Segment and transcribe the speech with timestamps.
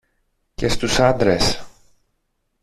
[0.55, 1.65] Και στους άντρες